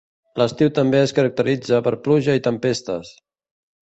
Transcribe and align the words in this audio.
L'estiu 0.41 0.69
també 0.77 1.01
es 1.07 1.13
caracteritza 1.19 1.81
per 1.89 1.93
pluja 2.07 2.39
i 2.41 2.43
tempestes. 2.49 3.13